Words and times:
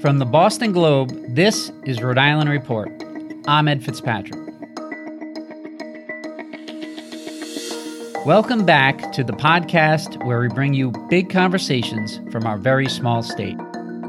From 0.00 0.16
the 0.16 0.24
Boston 0.24 0.72
Globe, 0.72 1.12
this 1.28 1.70
is 1.84 2.00
Rhode 2.00 2.16
Island 2.16 2.48
Report. 2.48 2.90
I'm 3.46 3.68
Ed 3.68 3.84
Fitzpatrick. 3.84 4.40
Welcome 8.24 8.64
back 8.64 9.12
to 9.12 9.22
the 9.22 9.34
podcast 9.34 10.24
where 10.24 10.40
we 10.40 10.48
bring 10.48 10.72
you 10.72 10.90
big 11.10 11.28
conversations 11.28 12.18
from 12.32 12.46
our 12.46 12.56
very 12.56 12.88
small 12.88 13.22
state. 13.22 13.58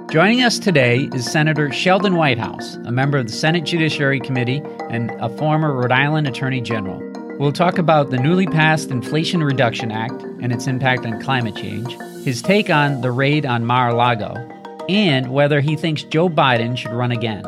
Joining 0.09 0.43
us 0.43 0.59
today 0.59 1.09
is 1.13 1.29
Senator 1.29 1.73
Sheldon 1.73 2.15
Whitehouse, 2.15 2.75
a 2.85 2.91
member 2.91 3.17
of 3.17 3.27
the 3.27 3.33
Senate 3.33 3.65
Judiciary 3.65 4.21
Committee 4.21 4.61
and 4.89 5.11
a 5.19 5.27
former 5.37 5.73
Rhode 5.73 5.91
Island 5.91 6.25
Attorney 6.25 6.61
General. 6.61 7.01
We'll 7.37 7.51
talk 7.51 7.77
about 7.77 8.11
the 8.11 8.17
newly 8.17 8.47
passed 8.47 8.91
Inflation 8.91 9.43
Reduction 9.43 9.91
Act 9.91 10.23
and 10.41 10.53
its 10.53 10.67
impact 10.67 11.05
on 11.05 11.21
climate 11.21 11.57
change, 11.57 11.97
his 12.23 12.41
take 12.41 12.69
on 12.69 13.01
the 13.01 13.11
raid 13.11 13.45
on 13.45 13.65
Mar 13.65 13.89
a 13.89 13.93
Lago, 13.93 14.60
and 14.89 15.31
whether 15.31 15.61
he 15.61 15.75
thinks 15.75 16.03
Joe 16.03 16.29
Biden 16.29 16.77
should 16.77 16.91
run 16.91 17.11
again. 17.11 17.43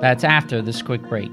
That's 0.00 0.24
after 0.24 0.60
this 0.62 0.82
quick 0.82 1.02
break. 1.02 1.32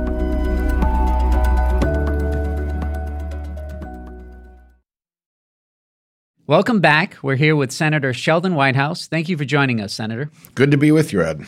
Welcome 6.51 6.81
back. 6.81 7.15
We're 7.23 7.37
here 7.37 7.55
with 7.55 7.71
Senator 7.71 8.13
Sheldon 8.13 8.55
Whitehouse. 8.55 9.07
Thank 9.07 9.29
you 9.29 9.37
for 9.37 9.45
joining 9.45 9.79
us, 9.79 9.93
Senator. 9.93 10.29
Good 10.53 10.69
to 10.71 10.77
be 10.77 10.91
with 10.91 11.13
you, 11.13 11.21
Ed. 11.21 11.45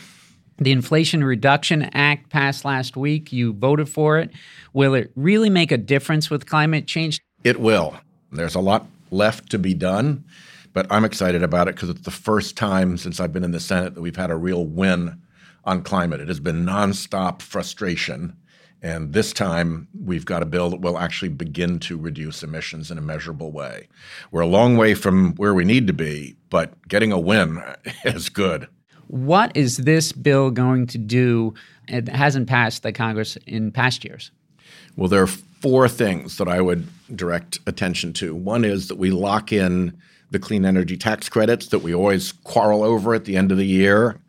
The 0.56 0.72
Inflation 0.72 1.22
Reduction 1.22 1.82
Act 1.92 2.30
passed 2.30 2.64
last 2.64 2.96
week. 2.96 3.30
You 3.30 3.52
voted 3.52 3.90
for 3.90 4.18
it. 4.18 4.30
Will 4.72 4.94
it 4.94 5.12
really 5.14 5.50
make 5.50 5.70
a 5.70 5.76
difference 5.76 6.30
with 6.30 6.46
climate 6.46 6.86
change? 6.86 7.20
It 7.44 7.60
will. 7.60 7.94
There's 8.32 8.54
a 8.54 8.60
lot 8.60 8.86
left 9.10 9.50
to 9.50 9.58
be 9.58 9.74
done, 9.74 10.24
but 10.72 10.86
I'm 10.88 11.04
excited 11.04 11.42
about 11.42 11.68
it 11.68 11.74
because 11.74 11.90
it's 11.90 12.00
the 12.00 12.10
first 12.10 12.56
time 12.56 12.96
since 12.96 13.20
I've 13.20 13.34
been 13.34 13.44
in 13.44 13.52
the 13.52 13.60
Senate 13.60 13.94
that 13.96 14.00
we've 14.00 14.16
had 14.16 14.30
a 14.30 14.36
real 14.36 14.64
win 14.64 15.20
on 15.66 15.82
climate. 15.82 16.22
It 16.22 16.28
has 16.28 16.40
been 16.40 16.64
nonstop 16.64 17.42
frustration 17.42 18.38
and 18.84 19.14
this 19.14 19.32
time, 19.32 19.88
we've 19.98 20.26
got 20.26 20.42
a 20.42 20.46
bill 20.46 20.68
that 20.68 20.82
will 20.82 20.98
actually 20.98 21.30
begin 21.30 21.78
to 21.80 21.96
reduce 21.96 22.42
emissions 22.42 22.90
in 22.90 22.98
a 22.98 23.00
measurable 23.00 23.50
way. 23.50 23.88
We're 24.30 24.42
a 24.42 24.46
long 24.46 24.76
way 24.76 24.92
from 24.92 25.32
where 25.36 25.54
we 25.54 25.64
need 25.64 25.86
to 25.86 25.94
be, 25.94 26.36
but 26.50 26.86
getting 26.86 27.10
a 27.10 27.18
win 27.18 27.62
is 28.04 28.28
good. 28.28 28.68
What 29.06 29.56
is 29.56 29.78
this 29.78 30.12
bill 30.12 30.50
going 30.50 30.86
to 30.88 30.98
do? 30.98 31.54
It 31.88 32.10
hasn't 32.10 32.46
passed 32.46 32.82
the 32.82 32.92
Congress 32.92 33.38
in 33.46 33.72
past 33.72 34.04
years. 34.04 34.30
Well, 34.96 35.08
there 35.08 35.22
are 35.22 35.28
four 35.28 35.88
things 35.88 36.36
that 36.36 36.46
I 36.46 36.60
would 36.60 36.86
direct 37.16 37.60
attention 37.66 38.12
to. 38.14 38.34
One 38.34 38.66
is 38.66 38.88
that 38.88 38.98
we 38.98 39.10
lock 39.10 39.50
in 39.50 39.96
the 40.30 40.38
clean 40.38 40.66
energy 40.66 40.98
tax 40.98 41.30
credits 41.30 41.68
that 41.68 41.78
we 41.78 41.94
always 41.94 42.32
quarrel 42.32 42.82
over 42.82 43.14
at 43.14 43.24
the 43.24 43.38
end 43.38 43.50
of 43.50 43.56
the 43.56 43.66
year. 43.66 44.20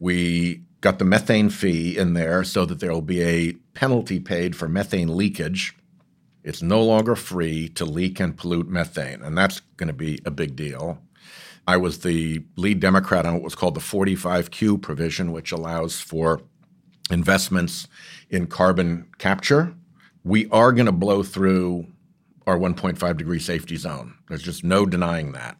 We 0.00 0.62
got 0.80 0.98
the 0.98 1.04
methane 1.04 1.50
fee 1.50 1.96
in 1.96 2.14
there 2.14 2.42
so 2.44 2.64
that 2.64 2.80
there 2.80 2.92
will 2.92 3.02
be 3.02 3.22
a 3.22 3.52
penalty 3.74 4.18
paid 4.18 4.56
for 4.56 4.68
methane 4.68 5.16
leakage. 5.16 5.76
It's 6.42 6.62
no 6.62 6.82
longer 6.82 7.16
free 7.16 7.68
to 7.70 7.84
leak 7.84 8.18
and 8.18 8.36
pollute 8.36 8.68
methane, 8.68 9.22
and 9.22 9.36
that's 9.36 9.60
going 9.76 9.88
to 9.88 9.94
be 9.94 10.20
a 10.24 10.30
big 10.30 10.56
deal. 10.56 10.98
I 11.66 11.76
was 11.76 12.00
the 12.00 12.42
lead 12.56 12.80
Democrat 12.80 13.26
on 13.26 13.34
what 13.34 13.42
was 13.42 13.54
called 13.54 13.74
the 13.74 13.80
45Q 13.80 14.80
provision, 14.80 15.32
which 15.32 15.52
allows 15.52 16.00
for 16.00 16.40
investments 17.10 17.86
in 18.30 18.46
carbon 18.46 19.06
capture. 19.18 19.74
We 20.24 20.48
are 20.50 20.72
going 20.72 20.86
to 20.86 20.92
blow 20.92 21.22
through 21.22 21.86
our 22.46 22.58
1.5 22.58 23.16
degree 23.16 23.38
safety 23.38 23.76
zone. 23.76 24.14
There's 24.28 24.42
just 24.42 24.64
no 24.64 24.86
denying 24.86 25.32
that. 25.32 25.56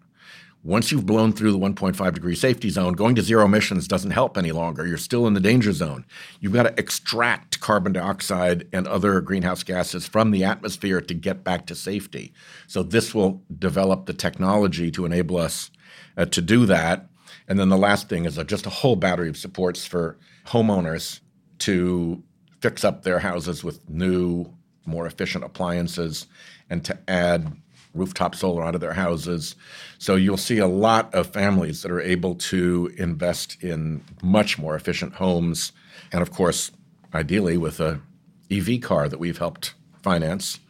Once 0.63 0.93
you've 0.93 1.07
blown 1.07 1.33
through 1.33 1.53
the 1.53 1.59
1.5 1.59 2.13
degree 2.13 2.35
safety 2.35 2.69
zone, 2.69 2.93
going 2.93 3.15
to 3.15 3.23
zero 3.23 3.47
emissions 3.47 3.89
doesn't 3.89 4.11
help 4.11 4.37
any 4.37 4.53
longer. 4.53 4.87
You're 4.87 4.99
still 4.99 5.27
in 5.27 5.33
the 5.33 5.41
danger 5.41 5.73
zone. 5.73 6.05
You've 6.39 6.53
got 6.53 6.65
to 6.65 6.79
extract 6.79 7.61
carbon 7.61 7.95
dioxide 7.95 8.69
and 8.71 8.87
other 8.87 9.23
greenhouse 9.23 9.63
gases 9.63 10.07
from 10.07 10.31
the 10.31 10.45
atmosphere 10.45 11.01
to 11.01 11.15
get 11.15 11.45
back 11.45 11.67
to 11.67 11.75
safety. 11.75 12.35
So, 12.67 12.83
this 12.83 13.15
will 13.15 13.43
develop 13.59 14.05
the 14.05 14.13
technology 14.13 14.91
to 14.91 15.07
enable 15.07 15.39
us 15.39 15.71
uh, 16.19 16.27
to 16.27 16.43
do 16.43 16.67
that. 16.67 17.09
And 17.49 17.59
then 17.59 17.71
the 17.71 17.79
last 17.79 18.11
thing 18.11 18.27
is 18.27 18.37
a, 18.37 18.45
just 18.45 18.67
a 18.67 18.71
whole 18.71 18.97
battery 18.97 19.31
of 19.31 19.39
supports 19.39 19.87
for 19.87 20.19
homeowners 20.47 21.21
to 21.61 22.23
fix 22.61 22.85
up 22.85 23.03
their 23.03 23.21
houses 23.21 23.65
with 23.65 23.89
new, 23.89 24.53
more 24.85 25.07
efficient 25.07 25.43
appliances 25.43 26.27
and 26.69 26.85
to 26.85 26.99
add 27.09 27.57
rooftop 27.95 28.35
solar 28.35 28.63
out 28.63 28.75
of 28.75 28.81
their 28.81 28.93
houses. 28.93 29.57
So 29.99 30.17
you'll 30.17 30.37
see 30.37 30.59
a 30.59 30.67
lot 30.67 31.13
of 31.15 31.27
families 31.29 31.83
that 31.83 31.91
are 31.91 32.01
able 32.01 32.35
to 32.37 32.93
invest 32.97 33.63
in 33.63 34.03
much 34.23 34.59
more 34.59 34.77
efficient 34.77 35.15
homes. 35.15 35.73
And 36.13 36.23
of 36.23 36.31
course, 36.31 36.71
ideally 37.15 37.57
with 37.57 37.81
a 37.81 38.01
EV 38.51 38.81
car 38.81 39.09
that 39.09 39.19
we've 39.19 39.39
helped 39.39 39.75
finance 40.03 40.61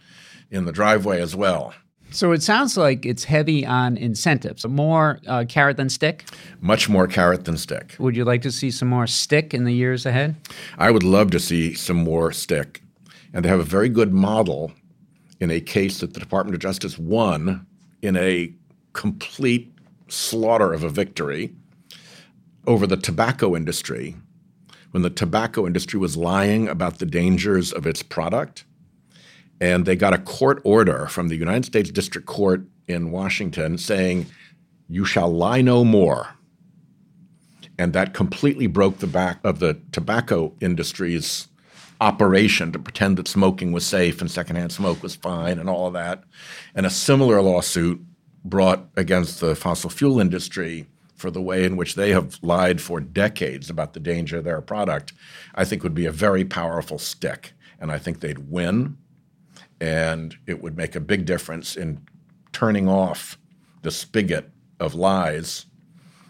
in 0.51 0.65
the 0.65 0.73
driveway 0.73 1.21
as 1.21 1.37
well. 1.37 1.75
So 2.13 2.33
it 2.33 2.43
sounds 2.43 2.77
like 2.77 3.07
it's 3.07 3.25
heavy 3.25 3.65
on 3.65 3.97
incentives, 3.97 4.67
more 4.67 5.21
uh, 5.29 5.45
carrot 5.49 5.77
than 5.77 5.89
stick. 5.89 6.25
Much 6.61 6.89
more 6.89 7.07
carrot 7.07 7.45
than 7.45 7.57
stick. 7.57 7.95
Would 8.01 8.17
you 8.17 8.25
like 8.25 8.43
to 8.43 8.51
see 8.51 8.73
some 8.73 8.89
more 8.89 9.07
stick 9.07 9.55
in 9.55 9.65
the 9.65 9.73
years 9.73 10.05
ahead? 10.07 10.35
I 10.77 10.91
would 10.91 11.05
love 11.05 11.31
to 11.31 11.39
see 11.39 11.75
some 11.75 11.99
more 11.99 12.33
stick. 12.33 12.83
And 13.33 13.45
they 13.45 13.49
have 13.49 13.61
a 13.61 13.65
very 13.65 13.89
good 13.89 14.13
model 14.13 14.73
in 15.41 15.51
a 15.51 15.61
case 15.61 16.01
that 16.01 16.15
the 16.15 16.21
Department 16.21 16.55
of 16.55 16.61
Justice 16.61 16.99
won 16.99 17.67
in 18.03 18.17
a 18.17 18.53
complete 18.93 19.73
slaughter 20.09 20.73
of 20.73 20.84
a 20.84 20.89
victory 20.89 21.54
over 22.66 22.87
the 22.87 22.97
tobacco 22.97 23.57
industry 23.57 24.16
when 24.91 25.03
the 25.03 25.10
tobacco 25.10 25.66
industry 25.66 25.98
was 25.98 26.16
lying 26.16 26.69
about 26.69 26.98
the 26.98 27.07
dangers 27.07 27.72
of 27.72 27.87
its 27.87 28.03
product. 28.03 28.65
And 29.60 29.84
they 29.87 29.97
got 29.97 30.15
a 30.15 30.19
court 30.19 30.60
order 30.65 31.07
from 31.07 31.28
the 31.28 31.37
United 31.37 31.65
States 31.65 31.91
District 31.91 32.27
Court 32.27 32.66
in 32.89 33.10
Washington 33.10 33.78
saying, 33.78 34.27
You 34.89 35.04
shall 35.04 35.33
lie 35.33 35.60
no 35.60 35.84
more. 35.84 36.34
And 37.78 37.92
that 37.92 38.15
completely 38.15 38.66
broke 38.66 38.98
the 38.98 39.07
back 39.07 39.39
of 39.45 39.59
the 39.59 39.78
tobacco 39.92 40.54
industry's 40.60 41.48
operation 42.01 42.73
to 42.73 42.79
pretend 42.79 43.19
that 43.19 43.29
smoking 43.29 43.73
was 43.73 43.85
safe 43.85 44.21
and 44.21 44.31
secondhand 44.31 44.73
smoke 44.73 45.03
was 45.03 45.15
fine 45.15 45.59
and 45.59 45.69
all 45.69 45.87
of 45.87 45.93
that. 45.93 46.25
And 46.75 46.87
a 46.87 46.91
similar 46.91 47.43
lawsuit 47.43 48.01
brought 48.45 48.89
against 48.97 49.41
the 49.41 49.55
fossil 49.55 49.91
fuel 49.91 50.19
industry 50.19 50.87
for 51.15 51.31
the 51.31 51.43
way 51.43 51.65
in 51.65 51.77
which 51.77 51.95
they 51.95 52.11
have 52.11 52.39
lied 52.41 52.81
for 52.81 52.99
decades 52.99 53.69
about 53.69 53.93
the 53.93 54.01
danger 54.01 54.39
of 54.39 54.45
their 54.45 54.63
product, 54.63 55.13
I 55.55 55.65
think 55.65 55.83
would 55.83 55.95
be 55.95 56.07
a 56.07 56.13
very 56.13 56.45
powerful 56.45 56.99
stick. 56.99 57.53
And 57.79 57.93
I 57.93 57.99
think 57.99 58.21
they'd 58.21 58.51
win. 58.51 58.97
And 59.81 60.37
it 60.47 60.63
would 60.63 60.77
make 60.77 60.97
a 60.97 61.01
big 61.01 61.27
difference 61.27 61.77
in 61.77 62.01
turning 62.53 62.89
off 62.89 63.39
the 63.83 63.91
spigot 63.91 64.51
of 64.79 64.95
lies 64.95 65.67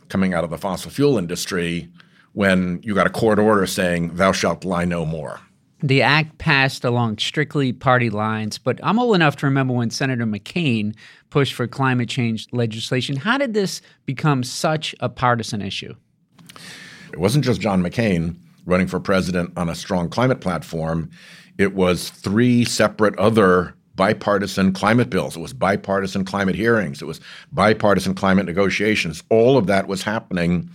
coming 0.08 0.34
out 0.34 0.44
of 0.44 0.50
the 0.50 0.58
fossil 0.58 0.90
fuel 0.90 1.16
industry 1.16 1.88
when 2.32 2.80
you 2.82 2.94
got 2.94 3.06
a 3.06 3.10
court 3.10 3.38
order 3.38 3.66
saying, 3.66 4.14
thou 4.14 4.32
shalt 4.32 4.64
lie 4.64 4.84
no 4.84 5.06
more. 5.06 5.40
The 5.82 6.02
act 6.02 6.38
passed 6.38 6.84
along 6.84 7.18
strictly 7.18 7.72
party 7.72 8.10
lines, 8.10 8.58
but 8.58 8.78
I'm 8.82 8.98
old 8.98 9.14
enough 9.14 9.36
to 9.36 9.46
remember 9.46 9.72
when 9.72 9.90
Senator 9.90 10.26
McCain 10.26 10.94
pushed 11.30 11.54
for 11.54 11.66
climate 11.66 12.08
change 12.08 12.46
legislation. 12.52 13.16
How 13.16 13.38
did 13.38 13.54
this 13.54 13.80
become 14.04 14.42
such 14.42 14.94
a 15.00 15.08
partisan 15.08 15.62
issue? 15.62 15.94
It 17.12 17.18
wasn't 17.18 17.44
just 17.44 17.60
John 17.60 17.82
McCain 17.82 18.36
running 18.66 18.86
for 18.86 19.00
president 19.00 19.52
on 19.56 19.68
a 19.68 19.74
strong 19.74 20.08
climate 20.08 20.40
platform, 20.40 21.10
it 21.58 21.74
was 21.74 22.10
three 22.10 22.64
separate 22.64 23.18
other 23.18 23.74
bipartisan 23.96 24.72
climate 24.72 25.10
bills. 25.10 25.36
It 25.36 25.40
was 25.40 25.52
bipartisan 25.52 26.24
climate 26.24 26.54
hearings. 26.54 27.02
It 27.02 27.04
was 27.04 27.20
bipartisan 27.52 28.14
climate 28.14 28.46
negotiations. 28.46 29.22
All 29.28 29.58
of 29.58 29.66
that 29.66 29.88
was 29.88 30.02
happening 30.02 30.70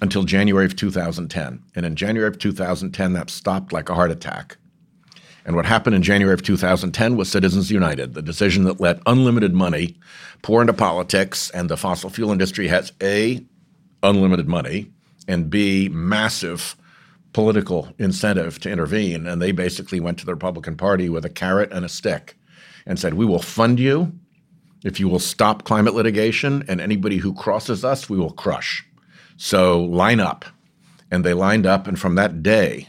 until 0.00 0.24
January 0.24 0.66
of 0.66 0.76
2010. 0.76 1.62
And 1.74 1.86
in 1.86 1.96
January 1.96 2.28
of 2.28 2.38
2010, 2.38 3.12
that 3.12 3.30
stopped 3.30 3.72
like 3.72 3.88
a 3.88 3.94
heart 3.94 4.10
attack. 4.10 4.56
And 5.46 5.56
what 5.56 5.66
happened 5.66 5.94
in 5.94 6.02
January 6.02 6.34
of 6.34 6.42
2010 6.42 7.16
was 7.16 7.30
Citizens 7.30 7.70
United, 7.70 8.14
the 8.14 8.22
decision 8.22 8.64
that 8.64 8.80
let 8.80 9.00
unlimited 9.06 9.52
money 9.52 9.96
pour 10.42 10.60
into 10.60 10.72
politics, 10.72 11.50
and 11.50 11.68
the 11.68 11.76
fossil 11.76 12.10
fuel 12.10 12.32
industry 12.32 12.68
has 12.68 12.92
A, 13.02 13.44
unlimited 14.02 14.48
money, 14.48 14.90
and 15.28 15.50
B, 15.50 15.88
massive 15.90 16.76
political 17.32 17.88
incentive 17.98 18.58
to 18.60 18.70
intervene. 18.70 19.26
And 19.26 19.42
they 19.42 19.52
basically 19.52 20.00
went 20.00 20.18
to 20.18 20.26
the 20.26 20.34
Republican 20.34 20.76
Party 20.76 21.08
with 21.08 21.24
a 21.24 21.30
carrot 21.30 21.72
and 21.72 21.84
a 21.84 21.88
stick 21.88 22.38
and 22.86 22.98
said, 22.98 23.14
We 23.14 23.26
will 23.26 23.42
fund 23.42 23.78
you 23.78 24.12
if 24.84 25.00
you 25.00 25.08
will 25.08 25.18
stop 25.18 25.64
climate 25.64 25.94
litigation, 25.94 26.62
and 26.68 26.78
anybody 26.78 27.16
who 27.16 27.32
crosses 27.32 27.84
us, 27.84 28.10
we 28.10 28.18
will 28.18 28.32
crush. 28.32 28.86
So 29.36 29.82
line 29.82 30.20
up. 30.20 30.44
And 31.10 31.24
they 31.24 31.34
lined 31.34 31.66
up. 31.66 31.86
And 31.86 31.98
from 31.98 32.14
that 32.16 32.42
day, 32.42 32.88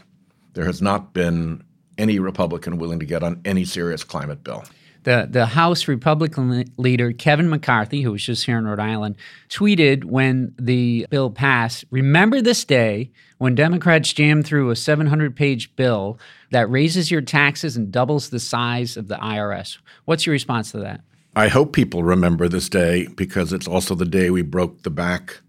there 0.54 0.64
has 0.64 0.82
not 0.82 1.12
been 1.12 1.62
any 1.98 2.18
Republican 2.18 2.78
willing 2.78 2.98
to 2.98 3.06
get 3.06 3.22
on 3.22 3.40
any 3.44 3.64
serious 3.64 4.04
climate 4.04 4.42
bill. 4.42 4.64
The, 5.04 5.28
the 5.30 5.46
House 5.46 5.86
Republican 5.86 6.64
leader, 6.78 7.12
Kevin 7.12 7.48
McCarthy, 7.48 8.02
who 8.02 8.10
was 8.10 8.24
just 8.24 8.44
here 8.44 8.58
in 8.58 8.66
Rhode 8.66 8.80
Island, 8.80 9.14
tweeted 9.48 10.02
when 10.02 10.52
the 10.58 11.06
bill 11.10 11.30
passed 11.30 11.84
Remember 11.92 12.42
this 12.42 12.64
day 12.64 13.12
when 13.38 13.54
Democrats 13.54 14.12
jammed 14.12 14.46
through 14.46 14.70
a 14.70 14.76
700 14.76 15.36
page 15.36 15.76
bill 15.76 16.18
that 16.50 16.68
raises 16.68 17.08
your 17.08 17.20
taxes 17.20 17.76
and 17.76 17.92
doubles 17.92 18.30
the 18.30 18.40
size 18.40 18.96
of 18.96 19.06
the 19.06 19.14
IRS. 19.16 19.78
What's 20.06 20.26
your 20.26 20.32
response 20.32 20.72
to 20.72 20.78
that? 20.78 21.02
I 21.36 21.48
hope 21.48 21.72
people 21.72 22.02
remember 22.02 22.48
this 22.48 22.68
day 22.68 23.06
because 23.14 23.52
it's 23.52 23.68
also 23.68 23.94
the 23.94 24.06
day 24.06 24.30
we 24.30 24.42
broke 24.42 24.82
the 24.82 24.90
back 24.90 25.40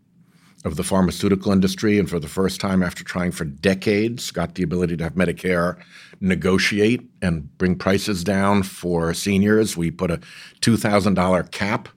of 0.65 0.75
the 0.75 0.83
pharmaceutical 0.83 1.51
industry 1.51 1.99
and 1.99 2.09
for 2.09 2.19
the 2.19 2.27
first 2.27 2.59
time 2.59 2.81
after 2.81 3.03
trying 3.03 3.31
for 3.31 3.45
decades 3.45 4.31
got 4.31 4.55
the 4.55 4.63
ability 4.63 4.97
to 4.97 5.03
have 5.03 5.13
Medicare 5.13 5.77
negotiate 6.19 7.01
and 7.21 7.55
bring 7.57 7.75
prices 7.75 8.23
down 8.23 8.63
for 8.63 9.13
seniors. 9.13 9.77
We 9.77 9.91
put 9.91 10.11
a 10.11 10.17
$2,000 10.61 11.51
cap 11.51 11.89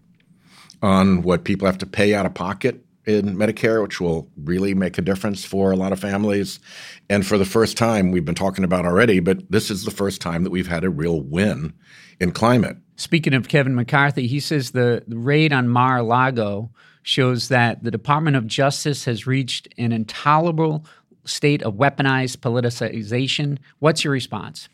on 0.83 1.23
what 1.23 1.45
people 1.45 1.67
have 1.67 1.79
to 1.79 1.87
pay 1.87 2.15
out 2.15 2.27
of 2.27 2.35
pocket 2.35 2.85
in 3.07 3.37
Medicare, 3.37 3.83
which 3.83 4.01
will 4.01 4.29
really 4.37 4.75
make 4.75 4.99
a 4.99 5.03
difference 5.03 5.45
for 5.45 5.71
a 5.73 5.77
lot 5.77 5.93
of 5.93 5.99
families. 5.99 6.61
And 7.09 7.27
for 7.27 7.39
the 7.39 7.45
first 7.45 7.77
time, 7.77 8.11
we've 8.11 8.25
been 8.25 8.35
talking 8.35 8.65
about 8.65 8.85
already, 8.85 9.21
but 9.21 9.51
this 9.51 9.71
is 9.71 9.85
the 9.85 9.91
first 9.91 10.21
time 10.21 10.45
that 10.45 10.51
we've 10.51 10.69
had 10.69 10.85
a 10.85 10.91
real 10.91 11.21
win 11.21 11.73
in 12.21 12.33
climate. 12.33 12.77
Speaking 12.97 13.33
of 13.33 13.49
Kevin 13.49 13.75
McCarthy, 13.75 14.27
he 14.27 14.41
says 14.41 14.73
the, 14.73 15.03
raid 15.09 15.53
on 15.53 15.69
Mar 15.69 15.99
a 15.99 16.03
Lago 16.03 16.71
shows 17.03 17.49
that 17.49 17.83
the 17.83 17.91
Department 17.91 18.37
of 18.37 18.47
Justice 18.47 19.05
has 19.05 19.27
reached 19.27 19.69
an 19.79 19.93
intolerable 19.93 20.85
state 21.25 21.63
of 21.63 21.75
weaponized 21.75 22.39
politicization. 22.39 23.59
What's 23.79 24.05
your 24.05 24.13
response? 24.13 24.69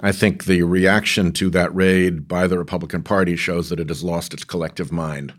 I 0.00 0.12
think 0.12 0.44
the 0.44 0.62
reaction 0.62 1.32
to 1.32 1.48
that 1.50 1.74
raid 1.74 2.26
by 2.26 2.46
the 2.48 2.58
Republican 2.58 3.02
Party 3.02 3.36
shows 3.36 3.68
that 3.68 3.78
it 3.78 3.88
has 3.88 4.02
lost 4.02 4.34
its 4.34 4.44
collective 4.44 4.90
mind. 4.90 5.32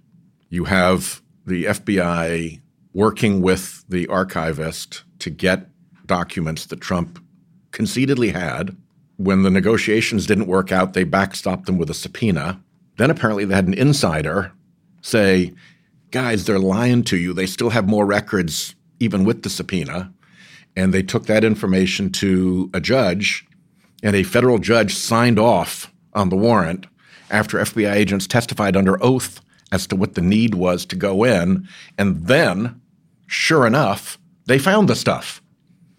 You 0.49 0.65
have 0.65 1.21
the 1.45 1.65
FBI 1.65 2.61
working 2.93 3.41
with 3.41 3.83
the 3.89 4.07
archivist 4.07 5.03
to 5.19 5.29
get 5.29 5.67
documents 6.05 6.67
that 6.67 6.79
Trump 6.79 7.21
concededly 7.71 8.29
had. 8.29 8.77
When 9.17 9.43
the 9.43 9.49
negotiations 9.49 10.27
didn't 10.27 10.47
work 10.47 10.71
out, 10.71 10.93
they 10.93 11.05
backstopped 11.05 11.65
them 11.65 11.77
with 11.77 11.89
a 11.89 11.93
subpoena. 11.93 12.61
Then 12.97 13.09
apparently 13.09 13.45
they 13.45 13.55
had 13.55 13.67
an 13.67 13.73
insider 13.73 14.53
say, 15.03 15.53
guys, 16.13 16.45
they're 16.45 16.59
lying 16.59 17.03
to 17.03 17.17
you. 17.17 17.33
They 17.33 17.47
still 17.47 17.71
have 17.71 17.89
more 17.89 18.05
records 18.05 18.75
even 18.99 19.25
with 19.25 19.41
the 19.41 19.49
subpoena. 19.49 20.13
And 20.75 20.93
they 20.93 21.03
took 21.03 21.25
that 21.25 21.43
information 21.43 22.11
to 22.11 22.69
a 22.73 22.79
judge, 22.79 23.45
and 24.01 24.15
a 24.15 24.23
federal 24.23 24.59
judge 24.59 24.95
signed 24.95 25.39
off 25.39 25.91
on 26.13 26.29
the 26.29 26.37
warrant 26.37 26.85
after 27.29 27.57
FBI 27.57 27.93
agents 27.93 28.27
testified 28.27 28.77
under 28.77 29.03
oath 29.03 29.41
as 29.71 29.87
to 29.87 29.95
what 29.95 30.13
the 30.13 30.21
need 30.21 30.55
was 30.55 30.85
to 30.85 30.95
go 30.95 31.23
in. 31.23 31.67
And 31.97 32.27
then, 32.27 32.79
sure 33.27 33.65
enough, 33.65 34.19
they 34.45 34.59
found 34.59 34.87
the 34.87 34.95
stuff. 34.95 35.41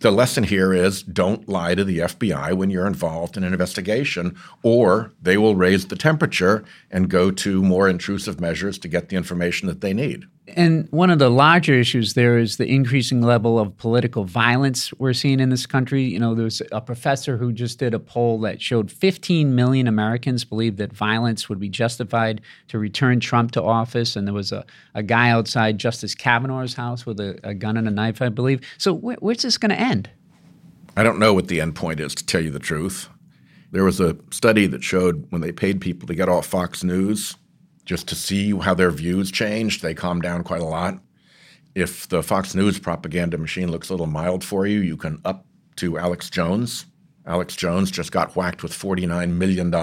The 0.05 0.11
lesson 0.11 0.45
here 0.45 0.75
is 0.75 1.03
don't 1.03 1.49
lie 1.49 1.75
to 1.75 1.83
the 1.83 2.01
FBI 2.01 2.53
when 2.53 2.69
you're 2.69 2.87
involved 2.87 3.39
in 3.39 3.43
an 3.43 3.55
investigation, 3.55 4.37
or 4.63 5.13
they 5.23 5.39
will 5.39 5.57
raise 5.57 5.87
the 5.87 5.97
temperature 5.97 6.63
and 6.91 7.09
go 7.09 7.31
to 7.31 7.63
more 7.63 7.89
intrusive 7.89 8.39
measures 8.39 8.79
to 8.81 8.89
get 8.89 9.09
the 9.09 9.17
information 9.17 9.67
that 9.69 9.81
they 9.81 9.95
need. 9.95 10.27
And 10.47 10.89
one 10.91 11.09
of 11.09 11.19
the 11.19 11.31
larger 11.31 11.73
issues 11.73 12.13
there 12.13 12.39
is 12.39 12.59
the 12.59 12.67
increasing 12.67 13.23
level 13.23 13.59
of 13.59 13.77
political 13.79 14.25
violence 14.25 14.93
we're 14.95 15.15
seeing 15.15 15.41
in 15.41 15.49
this 15.49 15.65
country. 15.65 16.03
You 16.03 16.19
know, 16.19 16.35
there's 16.35 16.61
a 16.71 16.83
professor 16.83 17.39
who 17.39 17.51
just 17.51 17.79
did 17.79 17.95
a 17.95 17.99
poll 17.99 18.39
that 18.41 18.61
showed 18.61 18.93
15 18.93 19.55
million 19.55 19.89
Americans 19.89 20.45
believe 20.45 20.77
that 20.77 20.93
violence 20.93 21.49
would 21.49 21.59
be 21.59 21.71
justified 21.71 22.43
to 22.69 22.79
return 22.79 23.21
Trump 23.21 23.53
to 23.53 23.63
office. 23.63 24.17
And 24.17 24.27
there 24.27 24.35
was 24.35 24.53
a, 24.53 24.67
a 24.95 25.03
guy 25.03 25.31
outside 25.31 25.79
Justice 25.79 26.15
Kavanaugh's 26.15 26.75
house 26.75 27.07
with 27.07 27.21
a, 27.21 27.41
a 27.43 27.55
gun 27.55 27.79
and 27.79 27.89
a 27.89 27.91
knife, 27.91 28.21
I 28.21 28.29
believe. 28.29 28.61
So 28.77 28.97
wh- 28.97 29.23
where's 29.23 29.43
this 29.43 29.57
going 29.57 29.71
to 29.71 29.81
end? 29.81 30.11
I 30.95 31.03
don't 31.03 31.19
know 31.19 31.33
what 31.33 31.49
the 31.49 31.63
end 31.63 31.75
point 31.75 32.01
is, 32.01 32.15
to 32.17 32.25
tell 32.25 32.43
you 32.43 32.51
the 32.51 32.59
truth. 32.59 33.09
There 33.73 33.83
was 33.83 33.99
a 33.99 34.17
study 34.31 34.67
that 34.67 34.85
showed 34.85 35.27
when 35.31 35.41
they 35.41 35.53
paid 35.53 35.81
people 35.81 36.07
to 36.07 36.15
get 36.15 36.29
off 36.29 36.47
Fox 36.47 36.85
News, 36.85 37.37
just 37.85 38.09
to 38.09 38.15
see 38.15 38.57
how 38.57 38.75
their 38.75 38.91
views 38.91 39.31
changed. 39.31 39.83
They 39.83 39.95
calmed 39.95 40.23
down 40.23 40.45
quite 40.45 40.61
a 40.61 40.67
lot. 40.67 40.99
If 41.75 42.09
the 42.09 42.23
Fox 42.23 42.55
News 42.55 42.79
propaganda 42.79 43.37
machine 43.37 43.71
looks 43.71 43.89
a 43.89 43.93
little 43.93 44.07
mild 44.07 44.45
for 44.45 44.67
you, 44.67 44.81
you 44.81 44.97
can 44.97 45.21
up 45.25 45.45
to 45.77 45.99
Alex 45.99 46.31
Jones. 46.31 46.87
Alex 47.27 47.57
Jones 47.57 47.91
just 47.91 48.13
got 48.13 48.37
whacked 48.37 48.63
with 48.63 48.73
$49 48.73 49.31
million 49.31 49.75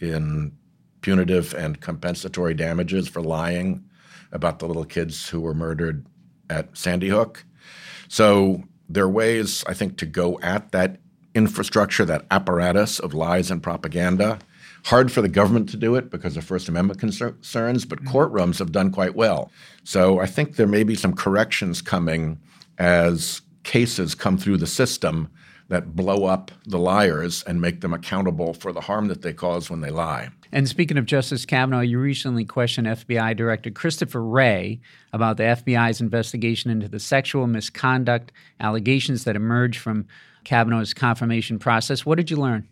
in 0.00 0.52
punitive 1.00 1.54
and 1.54 1.80
compensatory 1.80 2.54
damages 2.54 3.08
for 3.08 3.22
lying 3.22 3.84
about 4.32 4.58
the 4.58 4.66
little 4.66 4.84
kids 4.84 5.28
who 5.28 5.40
were 5.40 5.54
murdered 5.54 6.04
at 6.50 6.76
Sandy 6.76 7.08
Hook. 7.08 7.44
So 8.08 8.64
there 8.88 9.04
are 9.04 9.10
ways, 9.10 9.62
I 9.66 9.74
think, 9.74 9.96
to 9.98 10.06
go 10.06 10.40
at 10.40 10.72
that 10.72 10.98
infrastructure, 11.34 12.04
that 12.06 12.26
apparatus 12.30 12.98
of 12.98 13.14
lies 13.14 13.50
and 13.50 13.62
propaganda 13.62 14.38
Hard 14.88 15.12
for 15.12 15.20
the 15.20 15.28
government 15.28 15.68
to 15.68 15.76
do 15.76 15.96
it 15.96 16.08
because 16.08 16.34
of 16.38 16.44
First 16.44 16.66
Amendment 16.66 16.98
concerns, 16.98 17.84
but 17.84 17.98
mm-hmm. 17.98 18.08
courtrooms 18.08 18.58
have 18.58 18.72
done 18.72 18.90
quite 18.90 19.14
well. 19.14 19.52
So 19.84 20.18
I 20.18 20.24
think 20.24 20.56
there 20.56 20.66
may 20.66 20.82
be 20.82 20.94
some 20.94 21.12
corrections 21.12 21.82
coming 21.82 22.40
as 22.78 23.42
cases 23.64 24.14
come 24.14 24.38
through 24.38 24.56
the 24.56 24.66
system 24.66 25.28
that 25.68 25.94
blow 25.94 26.24
up 26.24 26.50
the 26.64 26.78
liars 26.78 27.44
and 27.46 27.60
make 27.60 27.82
them 27.82 27.92
accountable 27.92 28.54
for 28.54 28.72
the 28.72 28.80
harm 28.80 29.08
that 29.08 29.20
they 29.20 29.34
cause 29.34 29.68
when 29.68 29.82
they 29.82 29.90
lie. 29.90 30.30
And 30.52 30.66
speaking 30.66 30.96
of 30.96 31.04
Justice 31.04 31.44
Kavanaugh, 31.44 31.80
you 31.80 31.98
recently 31.98 32.46
questioned 32.46 32.86
FBI 32.86 33.36
Director 33.36 33.70
Christopher 33.70 34.24
Wray 34.24 34.80
about 35.12 35.36
the 35.36 35.42
FBI's 35.42 36.00
investigation 36.00 36.70
into 36.70 36.88
the 36.88 36.98
sexual 36.98 37.46
misconduct 37.46 38.32
allegations 38.58 39.24
that 39.24 39.36
emerged 39.36 39.80
from 39.80 40.06
Kavanaugh's 40.44 40.94
confirmation 40.94 41.58
process. 41.58 42.06
What 42.06 42.16
did 42.16 42.30
you 42.30 42.38
learn? 42.38 42.66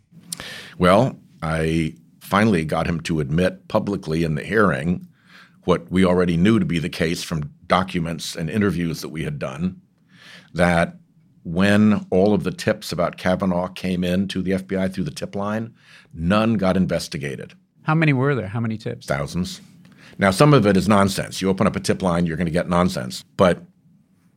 Well, 0.79 1.15
I 1.43 1.93
finally 2.27 2.65
got 2.65 2.87
him 2.87 2.99
to 2.99 3.21
admit 3.21 3.69
publicly 3.69 4.25
in 4.25 4.35
the 4.35 4.43
hearing 4.43 5.07
what 5.63 5.89
we 5.89 6.03
already 6.03 6.35
knew 6.35 6.59
to 6.59 6.65
be 6.65 6.77
the 6.77 6.89
case 6.89 7.23
from 7.23 7.51
documents 7.67 8.35
and 8.35 8.49
interviews 8.49 8.99
that 9.01 9.09
we 9.09 9.23
had 9.23 9.39
done 9.39 9.81
that 10.53 10.97
when 11.43 12.05
all 12.09 12.33
of 12.33 12.43
the 12.43 12.51
tips 12.51 12.91
about 12.91 13.15
Kavanaugh 13.17 13.69
came 13.69 14.03
in 14.03 14.27
to 14.27 14.41
the 14.41 14.51
FBI 14.51 14.93
through 14.93 15.05
the 15.05 15.11
tip 15.11 15.35
line, 15.35 15.73
none 16.13 16.55
got 16.55 16.75
investigated. 16.75 17.53
How 17.83 17.95
many 17.95 18.11
were 18.11 18.35
there? 18.35 18.47
How 18.47 18.59
many 18.59 18.77
tips? 18.77 19.05
Thousands. 19.05 19.61
Now, 20.17 20.31
some 20.31 20.53
of 20.53 20.65
it 20.65 20.75
is 20.75 20.89
nonsense. 20.89 21.41
You 21.41 21.47
open 21.47 21.65
up 21.65 21.77
a 21.77 21.79
tip 21.79 22.01
line, 22.01 22.25
you're 22.25 22.35
going 22.35 22.45
to 22.45 22.51
get 22.51 22.67
nonsense. 22.67 23.23
But 23.37 23.63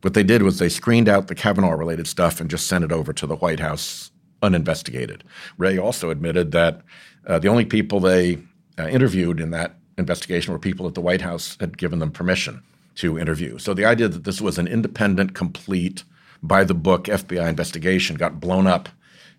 what 0.01 0.13
they 0.13 0.23
did 0.23 0.43
was 0.43 0.59
they 0.59 0.69
screened 0.69 1.09
out 1.09 1.27
the 1.27 1.35
Kavanaugh 1.35 1.71
related 1.71 2.07
stuff 2.07 2.39
and 2.39 2.49
just 2.49 2.67
sent 2.67 2.85
it 2.85 2.93
over 2.93 3.11
to 3.11 3.27
the 3.27 3.35
White 3.35 3.59
House 3.59 4.11
uninvestigated. 4.41 5.23
Wray 5.57 5.77
also 5.77 6.09
admitted 6.09 6.51
that 6.51 6.81
uh, 7.27 7.39
the 7.39 7.47
only 7.47 7.65
people 7.65 7.99
they 7.99 8.39
uh, 8.79 8.87
interviewed 8.87 9.39
in 9.39 9.51
that 9.51 9.75
investigation 9.97 10.53
were 10.53 10.59
people 10.59 10.87
at 10.87 10.93
the 10.93 11.01
White 11.01 11.21
House 11.21 11.57
had 11.59 11.77
given 11.77 11.99
them 11.99 12.11
permission. 12.11 12.63
to 12.95 13.17
interview. 13.17 13.57
So 13.57 13.73
the 13.73 13.85
idea 13.85 14.09
that 14.09 14.25
this 14.25 14.41
was 14.41 14.57
an 14.57 14.67
independent, 14.67 15.33
complete, 15.33 16.03
by 16.43 16.63
the 16.63 16.73
book 16.73 17.05
FBI 17.05 17.47
investigation 17.47 18.15
got 18.17 18.39
blown 18.39 18.67
up 18.67 18.89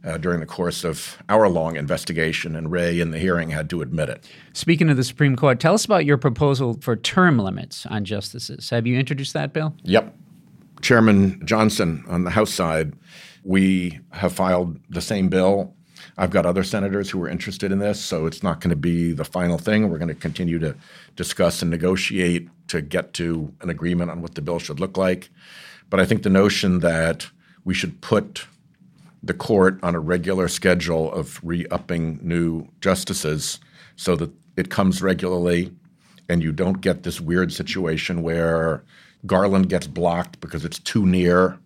uh, 0.05 0.19
during 0.19 0.41
the 0.41 0.47
course 0.47 0.85
of 0.85 1.19
our 1.29 1.49
long 1.49 1.77
investigation, 1.77 2.57
and 2.57 2.73
Wray 2.73 2.99
in 3.01 3.11
the 3.11 3.19
hearing 3.19 3.51
had 3.51 3.71
to 3.71 3.83
admit 3.83 4.09
it. 4.09 4.25
Speaking 4.53 4.91
of 4.91 4.97
the 4.97 5.05
Supreme 5.05 5.37
Court, 5.37 5.61
tell 5.61 5.75
us 5.75 5.85
about 5.85 6.05
your 6.05 6.19
proposal 6.19 6.79
for 6.81 6.97
term 6.97 7.39
limits 7.39 7.87
on 7.87 8.05
justices. 8.05 8.71
Have 8.71 8.87
you 8.87 8.99
introduced 8.99 9.33
that 9.35 9.53
bill? 9.53 9.75
Yep. 9.85 10.17
Chairman 10.81 11.41
Johnson 11.45 12.05
on 12.09 12.25
the 12.25 12.31
House 12.31 12.53
side, 12.53 12.95
we 13.45 14.01
have 14.11 14.33
filed 14.33 14.79
the 14.89 15.01
same 15.01 15.29
bill. 15.29 15.75
I've 16.19 16.31
got 16.31 16.47
other 16.47 16.65
senators 16.65 17.11
who 17.11 17.23
are 17.23 17.29
interested 17.29 17.73
in 17.73 17.79
this, 17.79 18.01
so 18.01 18.27
it's 18.27 18.43
not 18.43 18.61
going 18.61 18.71
to 18.71 18.77
be 18.77 19.13
the 19.13 19.25
final 19.25 19.59
thing. 19.59 19.89
We're 19.89 19.99
going 19.99 20.09
to 20.09 20.15
continue 20.15 20.59
to 20.59 20.75
discuss 21.17 21.63
and 21.63 21.71
negotiate 21.71 22.49
to 22.69 22.83
get 22.83 23.15
to 23.15 23.53
an 23.61 23.71
agreement 23.71 24.11
on 24.11 24.21
what 24.21 24.35
the 24.35 24.43
bill 24.43 24.59
should 24.59 24.81
look 24.81 24.97
like. 24.97 25.31
But 25.91 26.01
I 26.01 26.05
think 26.05 26.23
the 26.23 26.31
notion 26.31 26.81
that 26.81 27.29
we 27.65 27.75
should 27.75 28.01
put 28.01 28.47
the 29.23 29.35
court 29.35 29.79
on 29.83 29.95
a 29.95 30.01
regular 30.01 30.49
schedule 30.49 31.13
of 31.13 31.41
re 31.45 31.67
upping 31.71 32.19
new 32.23 32.67
justices 32.81 33.61
so 33.97 34.17
that 34.17 34.31
it 34.57 34.69
comes 34.69 35.01
regularly 35.01 35.73
and 36.29 36.43
you 36.43 36.53
don't 36.53 36.81
get 36.81 37.03
this 37.03 37.21
weird 37.21 37.53
situation 37.53 38.23
where 38.23 38.83
Garland 39.27 39.69
gets 39.69 39.87
blocked 39.87 40.41
because 40.41 40.65
it's 40.65 40.79
too 40.79 41.07
near 41.07 41.59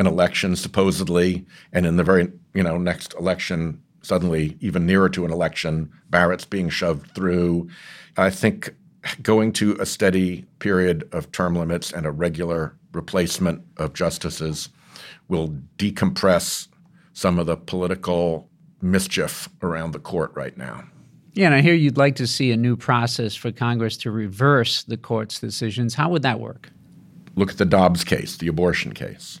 an 0.00 0.06
election, 0.06 0.56
supposedly, 0.56 1.44
and 1.74 1.84
in 1.84 1.96
the 1.96 2.02
very 2.02 2.32
you 2.54 2.62
know 2.62 2.78
next 2.78 3.14
election, 3.14 3.80
suddenly 4.00 4.56
even 4.60 4.86
nearer 4.86 5.10
to 5.10 5.26
an 5.26 5.30
election, 5.30 5.92
Barrett's 6.08 6.46
being 6.46 6.70
shoved 6.70 7.14
through. 7.14 7.68
I 8.16 8.30
think 8.30 8.74
going 9.22 9.52
to 9.52 9.76
a 9.78 9.84
steady 9.84 10.46
period 10.58 11.06
of 11.12 11.30
term 11.32 11.54
limits 11.54 11.92
and 11.92 12.06
a 12.06 12.10
regular 12.10 12.74
replacement 12.92 13.62
of 13.76 13.92
justices 13.92 14.70
will 15.28 15.54
decompress 15.76 16.68
some 17.12 17.38
of 17.38 17.44
the 17.46 17.56
political 17.56 18.48
mischief 18.80 19.50
around 19.62 19.92
the 19.92 19.98
court 19.98 20.32
right 20.34 20.56
now. 20.56 20.82
Yeah, 21.34 21.46
and 21.46 21.54
I 21.54 21.60
hear 21.60 21.74
you'd 21.74 21.98
like 21.98 22.16
to 22.16 22.26
see 22.26 22.50
a 22.52 22.56
new 22.56 22.74
process 22.74 23.34
for 23.34 23.52
Congress 23.52 23.98
to 23.98 24.10
reverse 24.10 24.82
the 24.82 24.96
court's 24.96 25.38
decisions. 25.38 25.94
How 25.94 26.08
would 26.08 26.22
that 26.22 26.40
work? 26.40 26.70
Look 27.36 27.50
at 27.50 27.58
the 27.58 27.66
Dobbs 27.66 28.02
case, 28.02 28.38
the 28.38 28.48
abortion 28.48 28.94
case. 28.94 29.40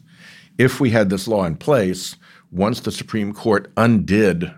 If 0.60 0.78
we 0.78 0.90
had 0.90 1.08
this 1.08 1.26
law 1.26 1.46
in 1.46 1.56
place, 1.56 2.16
once 2.52 2.80
the 2.80 2.92
Supreme 2.92 3.32
Court 3.32 3.72
undid 3.78 4.52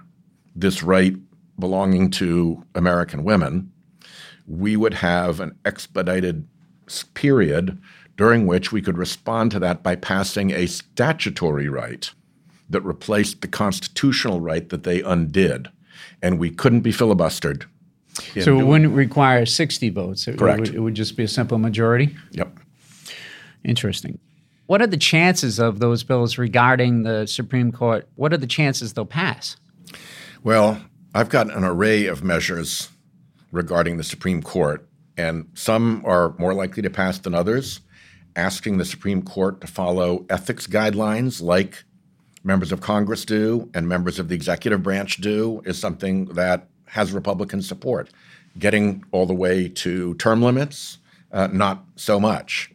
this 0.53 0.83
right 0.83 1.15
belonging 1.61 2.11
to 2.11 2.65
American 2.75 3.23
women, 3.23 3.71
we 4.45 4.77
would 4.77 4.95
have 4.95 5.39
an 5.39 5.57
expedited 5.65 6.49
period 7.15 7.81
during 8.17 8.49
which 8.49 8.73
we 8.73 8.83
could 8.83 8.99
respond 8.99 9.53
to 9.53 9.61
that 9.61 9.85
by 9.85 9.95
passing 9.95 10.51
a 10.51 10.67
statutory 10.67 11.69
right 11.69 12.11
that 12.69 12.81
replaced 12.81 13.41
the 13.41 13.47
constitutional 13.47 14.41
right 14.41 14.71
that 14.71 14.83
they 14.83 15.03
undid. 15.03 15.69
And 16.21 16.41
we 16.41 16.51
couldn't 16.51 16.81
be 16.81 16.91
filibustered. 16.91 17.67
So 18.41 18.59
it 18.59 18.65
wouldn't 18.65 18.93
require 18.93 19.47
60 19.47 19.89
votes. 19.91 20.27
It, 20.27 20.37
Correct. 20.37 20.59
It 20.59 20.61
would, 20.63 20.75
it 20.75 20.81
would 20.81 20.95
just 20.97 21.17
be 21.17 21.23
a 21.23 21.29
simple 21.29 21.59
majority? 21.59 22.17
Yep. 22.33 22.59
Interesting. 23.63 24.19
What 24.73 24.81
are 24.81 24.87
the 24.87 24.97
chances 24.97 25.59
of 25.59 25.81
those 25.81 26.03
bills 26.03 26.39
regarding 26.39 27.03
the 27.03 27.27
Supreme 27.27 27.73
Court? 27.73 28.09
What 28.15 28.33
are 28.33 28.39
the 28.39 28.47
chances 28.47 28.95
they'll 28.95 29.05
pass? 29.05 29.59
Well, 30.43 30.81
I've 31.15 31.29
got 31.29 31.55
an 31.55 31.63
array 31.63 32.07
of 32.07 32.25
measures 32.25 32.89
regarding 33.51 33.99
the 33.99 34.03
Supreme 34.03 34.43
Court, 34.43 34.89
and 35.15 35.47
some 35.53 36.03
are 36.07 36.35
more 36.39 36.55
likely 36.55 36.81
to 36.85 36.89
pass 36.89 37.19
than 37.19 37.35
others. 37.35 37.81
Asking 38.35 38.79
the 38.79 38.87
Supreme 38.87 39.21
Court 39.21 39.61
to 39.61 39.67
follow 39.67 40.25
ethics 40.31 40.67
guidelines 40.67 41.43
like 41.43 41.85
members 42.43 42.73
of 42.73 42.81
Congress 42.81 43.27
do 43.27 43.69
and 43.75 43.87
members 43.87 44.19
of 44.19 44.31
the 44.31 44.35
executive 44.35 44.83
branch 44.83 45.19
do 45.19 45.61
is 45.67 45.79
something 45.79 46.25
that 46.33 46.67
has 46.87 47.13
Republican 47.13 47.61
support. 47.61 48.09
Getting 48.59 49.05
all 49.11 49.27
the 49.27 49.35
way 49.35 49.69
to 49.69 50.15
term 50.15 50.41
limits, 50.41 50.97
uh, 51.31 51.49
not 51.49 51.85
so 51.97 52.19
much. 52.19 52.73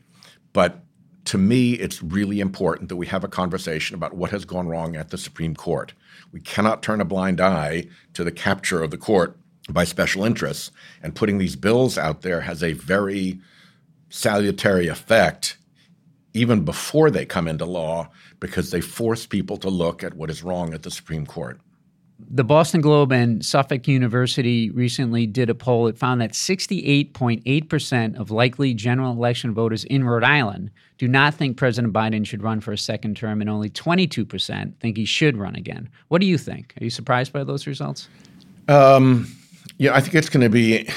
But 0.54 0.84
to 1.28 1.38
me, 1.38 1.74
it's 1.74 2.02
really 2.02 2.40
important 2.40 2.88
that 2.88 2.96
we 2.96 3.06
have 3.08 3.26
a 3.26 3.28
conversation 3.28 3.96
about 3.96 4.16
what 4.16 4.32
has 4.32 4.46
gone 4.46 4.68
wrong 4.68 4.96
at 4.96 5.10
the 5.10 5.18
Supreme 5.18 5.56
Court. 5.56 5.94
We 6.32 6.40
cannot 6.40 6.82
turn 6.82 7.02
a 7.02 7.06
blind 7.06 7.42
eye 7.42 7.88
to 8.14 8.24
the 8.24 8.32
capture 8.32 8.82
of 8.82 8.92
the 8.92 8.98
court 8.98 9.38
by 9.70 9.84
special 9.84 10.24
interests. 10.24 10.72
And 11.04 11.16
putting 11.16 11.38
these 11.38 11.58
bills 11.58 11.98
out 11.98 12.22
there 12.22 12.42
has 12.42 12.64
a 12.64 12.74
very 12.74 13.42
salutary 14.10 14.88
effect 14.88 15.58
even 16.34 16.64
before 16.64 17.12
they 17.12 17.26
come 17.26 17.48
into 17.48 17.66
law 17.66 18.10
because 18.40 18.72
they 18.72 18.80
force 18.80 19.26
people 19.26 19.58
to 19.58 19.70
look 19.70 20.04
at 20.04 20.14
what 20.14 20.30
is 20.30 20.44
wrong 20.44 20.74
at 20.74 20.84
the 20.84 20.92
Supreme 20.92 21.26
Court. 21.26 21.60
The 22.20 22.44
Boston 22.44 22.82
Globe 22.82 23.12
and 23.12 23.46
Suffolk 23.46 23.88
University 23.88 24.72
recently 24.72 25.28
did 25.28 25.52
a 25.52 25.56
poll. 25.56 25.88
It 25.88 26.00
found 26.00 26.20
that 26.22 26.32
68.8% 26.32 28.20
of 28.20 28.32
likely 28.32 28.74
general 28.74 29.12
election 29.12 29.54
voters 29.54 29.84
in 29.84 30.04
Rhode 30.04 30.24
Island 30.24 30.72
do 30.98 31.08
not 31.08 31.36
think 31.36 31.58
President 31.58 31.94
Biden 31.94 32.26
should 32.26 32.42
run 32.42 32.60
for 32.60 32.72
a 32.72 32.78
second 32.78 33.18
term, 33.18 33.40
and 33.40 33.50
only 33.50 33.70
22% 33.70 34.80
think 34.80 34.98
he 34.98 35.06
should 35.06 35.38
run 35.38 35.56
again. 35.56 35.90
What 36.08 36.22
do 36.22 36.28
you 36.28 36.40
think? 36.40 36.74
Are 36.82 36.84
you 36.84 36.90
surprised 36.90 37.32
by 37.32 37.44
those 37.44 37.68
results? 37.68 38.10
Um, 38.68 39.32
yeah, 39.78 39.96
I 39.96 40.02
think 40.02 40.16
it's 40.16 40.30
going 40.30 40.44
to 40.44 40.50
be 40.50 40.90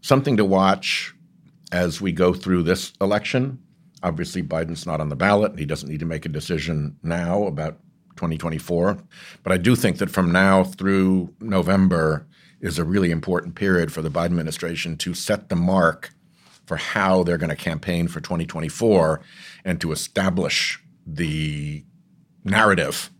something 0.00 0.38
to 0.38 0.46
watch 0.46 1.14
as 1.72 2.00
we 2.00 2.10
go 2.10 2.32
through 2.32 2.62
this 2.62 2.94
election. 3.02 3.58
Obviously, 4.02 4.42
Biden's 4.42 4.86
not 4.86 5.00
on 5.00 5.10
the 5.10 5.16
ballot, 5.16 5.50
and 5.50 5.60
he 5.60 5.66
doesn't 5.66 5.90
need 5.90 6.00
to 6.00 6.06
make 6.06 6.24
a 6.24 6.30
decision 6.30 6.96
now 7.02 7.44
about 7.44 7.78
2024. 8.22 8.98
But 9.42 9.52
I 9.52 9.56
do 9.56 9.74
think 9.74 9.98
that 9.98 10.10
from 10.10 10.30
now 10.30 10.62
through 10.62 11.34
November 11.40 12.24
is 12.60 12.78
a 12.78 12.84
really 12.84 13.10
important 13.10 13.56
period 13.56 13.92
for 13.92 14.00
the 14.00 14.10
Biden 14.10 14.26
administration 14.26 14.96
to 14.98 15.12
set 15.12 15.48
the 15.48 15.56
mark 15.56 16.10
for 16.66 16.76
how 16.76 17.24
they're 17.24 17.38
going 17.38 17.50
to 17.50 17.56
campaign 17.56 18.06
for 18.06 18.20
2024 18.20 19.20
and 19.64 19.80
to 19.80 19.90
establish 19.90 20.80
the 21.04 21.84
narrative 22.44 23.10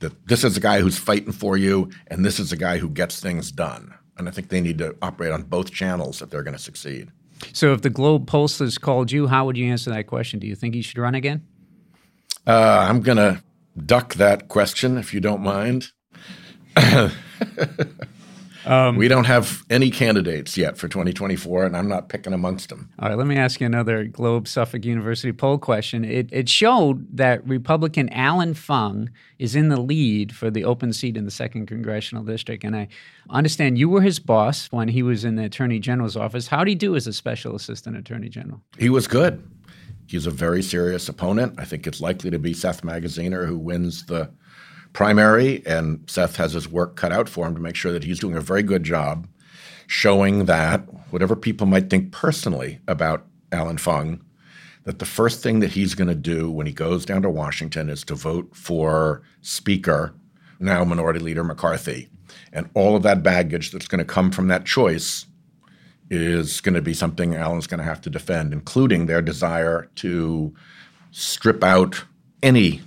that 0.00 0.26
this 0.26 0.44
is 0.44 0.58
a 0.58 0.60
guy 0.60 0.80
who's 0.80 0.98
fighting 0.98 1.32
for 1.32 1.56
you 1.56 1.90
and 2.08 2.22
this 2.22 2.38
is 2.38 2.52
a 2.52 2.56
guy 2.56 2.76
who 2.76 2.90
gets 2.90 3.20
things 3.20 3.50
done. 3.50 3.94
And 4.18 4.28
I 4.28 4.32
think 4.32 4.50
they 4.50 4.60
need 4.60 4.76
to 4.78 4.94
operate 5.00 5.32
on 5.32 5.44
both 5.44 5.72
channels 5.72 6.20
if 6.20 6.28
they're 6.28 6.42
going 6.42 6.56
to 6.56 6.62
succeed. 6.62 7.10
So, 7.54 7.72
if 7.72 7.82
the 7.82 7.90
Globe 7.90 8.30
pollsters 8.30 8.80
called 8.80 9.10
you, 9.10 9.26
how 9.26 9.46
would 9.46 9.56
you 9.56 9.68
answer 9.68 9.90
that 9.90 10.06
question? 10.06 10.38
Do 10.38 10.46
you 10.46 10.54
think 10.54 10.74
he 10.74 10.82
should 10.82 10.98
run 10.98 11.16
again? 11.16 11.42
Uh, 12.46 12.86
I'm 12.88 13.00
going 13.00 13.16
to 13.16 13.42
duck 13.76 14.14
that 14.14 14.48
question 14.48 14.98
if 14.98 15.14
you 15.14 15.20
don't 15.20 15.42
mind. 15.42 15.88
um, 18.66 18.96
we 18.96 19.08
don't 19.08 19.24
have 19.24 19.62
any 19.68 19.90
candidates 19.90 20.56
yet 20.56 20.78
for 20.78 20.88
2024, 20.88 21.64
and 21.64 21.76
I'm 21.76 21.88
not 21.88 22.08
picking 22.08 22.32
amongst 22.32 22.68
them. 22.68 22.90
All 22.98 23.08
right, 23.08 23.18
let 23.18 23.26
me 23.26 23.36
ask 23.36 23.60
you 23.60 23.66
another 23.66 24.04
Globe 24.04 24.48
Suffolk 24.48 24.84
University 24.84 25.32
poll 25.32 25.58
question. 25.58 26.04
It, 26.04 26.28
it 26.32 26.48
showed 26.48 27.16
that 27.16 27.46
Republican 27.46 28.08
Allan 28.10 28.54
Fung 28.54 29.10
is 29.38 29.56
in 29.56 29.68
the 29.68 29.80
lead 29.80 30.34
for 30.34 30.50
the 30.50 30.64
open 30.64 30.92
seat 30.92 31.16
in 31.16 31.24
the 31.24 31.30
second 31.30 31.66
congressional 31.66 32.24
district. 32.24 32.64
And 32.64 32.76
I 32.76 32.88
understand 33.30 33.78
you 33.78 33.88
were 33.88 34.02
his 34.02 34.18
boss 34.18 34.68
when 34.70 34.88
he 34.88 35.02
was 35.02 35.24
in 35.24 35.36
the 35.36 35.44
Attorney 35.44 35.78
General's 35.78 36.16
office. 36.16 36.46
How 36.46 36.58
did 36.58 36.68
he 36.68 36.74
do 36.74 36.96
as 36.96 37.06
a 37.06 37.12
special 37.12 37.54
assistant 37.54 37.96
Attorney 37.96 38.28
General? 38.28 38.62
He 38.78 38.88
was 38.88 39.06
good. 39.06 39.42
He's 40.12 40.26
a 40.26 40.30
very 40.30 40.62
serious 40.62 41.08
opponent. 41.08 41.54
I 41.56 41.64
think 41.64 41.86
it's 41.86 42.02
likely 42.02 42.28
to 42.30 42.38
be 42.38 42.52
Seth 42.52 42.82
Magaziner 42.82 43.46
who 43.46 43.56
wins 43.56 44.04
the 44.04 44.30
primary, 44.92 45.66
and 45.66 46.04
Seth 46.06 46.36
has 46.36 46.52
his 46.52 46.68
work 46.68 46.96
cut 46.96 47.12
out 47.12 47.30
for 47.30 47.46
him 47.46 47.54
to 47.54 47.62
make 47.62 47.76
sure 47.76 47.92
that 47.92 48.04
he's 48.04 48.20
doing 48.20 48.36
a 48.36 48.42
very 48.42 48.62
good 48.62 48.84
job 48.84 49.26
showing 49.86 50.44
that 50.44 50.80
whatever 51.10 51.34
people 51.34 51.66
might 51.66 51.88
think 51.88 52.12
personally 52.12 52.78
about 52.86 53.24
Allan 53.52 53.78
Fung, 53.78 54.22
that 54.84 54.98
the 54.98 55.06
first 55.06 55.42
thing 55.42 55.60
that 55.60 55.72
he's 55.72 55.94
going 55.94 56.08
to 56.08 56.14
do 56.14 56.50
when 56.50 56.66
he 56.66 56.74
goes 56.74 57.06
down 57.06 57.22
to 57.22 57.30
Washington 57.30 57.88
is 57.88 58.04
to 58.04 58.14
vote 58.14 58.54
for 58.54 59.22
Speaker, 59.40 60.14
now 60.60 60.84
Minority 60.84 61.20
Leader 61.20 61.42
McCarthy. 61.42 62.10
And 62.52 62.68
all 62.74 62.96
of 62.96 63.02
that 63.04 63.22
baggage 63.22 63.70
that's 63.70 63.88
going 63.88 63.98
to 63.98 64.04
come 64.04 64.30
from 64.30 64.48
that 64.48 64.66
choice 64.66 65.24
is 66.12 66.60
going 66.60 66.74
to 66.74 66.82
be 66.82 66.92
something 66.92 67.34
Allan's 67.34 67.66
going 67.66 67.78
to 67.78 67.84
have 67.84 68.02
to 68.02 68.10
defend, 68.10 68.52
including 68.52 69.06
their 69.06 69.22
desire 69.22 69.88
to 69.96 70.54
strip 71.10 71.64
out 71.64 72.04
any 72.42 72.82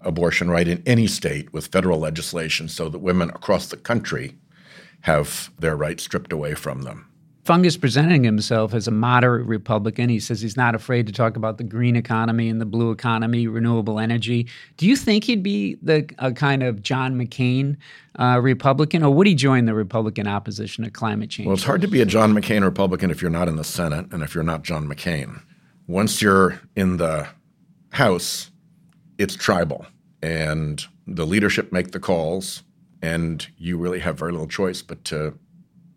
abortion 0.00 0.50
right 0.50 0.66
in 0.66 0.82
any 0.86 1.06
state 1.06 1.52
with 1.52 1.66
federal 1.66 1.98
legislation 1.98 2.68
so 2.68 2.88
that 2.88 2.98
women 2.98 3.28
across 3.30 3.66
the 3.66 3.76
country 3.76 4.34
have 5.02 5.50
their 5.58 5.76
rights 5.76 6.02
stripped 6.04 6.32
away 6.32 6.54
from 6.54 6.82
them. 6.82 7.11
Fung 7.44 7.64
is 7.64 7.76
presenting 7.76 8.22
himself 8.22 8.72
as 8.72 8.86
a 8.86 8.92
moderate 8.92 9.46
Republican. 9.46 10.08
He 10.08 10.20
says 10.20 10.40
he's 10.40 10.56
not 10.56 10.76
afraid 10.76 11.08
to 11.08 11.12
talk 11.12 11.36
about 11.36 11.58
the 11.58 11.64
green 11.64 11.96
economy 11.96 12.48
and 12.48 12.60
the 12.60 12.66
blue 12.66 12.92
economy, 12.92 13.48
renewable 13.48 13.98
energy. 13.98 14.46
Do 14.76 14.86
you 14.86 14.94
think 14.94 15.24
he'd 15.24 15.42
be 15.42 15.76
the 15.82 16.08
a 16.18 16.30
kind 16.30 16.62
of 16.62 16.82
John 16.82 17.16
McCain 17.16 17.76
uh, 18.16 18.38
Republican, 18.40 19.02
or 19.02 19.12
would 19.12 19.26
he 19.26 19.34
join 19.34 19.64
the 19.64 19.74
Republican 19.74 20.28
opposition 20.28 20.84
to 20.84 20.90
climate 20.90 21.30
change? 21.30 21.48
Well, 21.48 21.54
it's 21.54 21.64
hard 21.64 21.80
to 21.80 21.88
be 21.88 22.00
a 22.00 22.06
John 22.06 22.32
McCain 22.32 22.62
Republican 22.62 23.10
if 23.10 23.20
you're 23.20 23.30
not 23.30 23.48
in 23.48 23.56
the 23.56 23.64
Senate 23.64 24.06
and 24.12 24.22
if 24.22 24.36
you're 24.36 24.44
not 24.44 24.62
John 24.62 24.86
McCain. 24.88 25.42
Once 25.88 26.22
you're 26.22 26.60
in 26.76 26.98
the 26.98 27.26
House, 27.90 28.52
it's 29.18 29.34
tribal, 29.34 29.84
and 30.22 30.86
the 31.08 31.26
leadership 31.26 31.72
make 31.72 31.90
the 31.90 32.00
calls, 32.00 32.62
and 33.02 33.48
you 33.58 33.78
really 33.78 33.98
have 33.98 34.16
very 34.16 34.30
little 34.30 34.46
choice 34.46 34.80
but 34.80 35.04
to 35.06 35.36